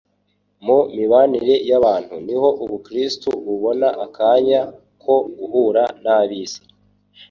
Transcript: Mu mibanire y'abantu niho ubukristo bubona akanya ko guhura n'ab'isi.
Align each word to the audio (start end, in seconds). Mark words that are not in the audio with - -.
Mu 0.65 0.79
mibanire 0.95 1.55
y'abantu 1.69 2.13
niho 2.25 2.49
ubukristo 2.63 3.29
bubona 3.45 3.87
akanya 4.05 4.61
ko 5.03 5.13
guhura 5.37 5.83
n'ab'isi. 6.03 6.61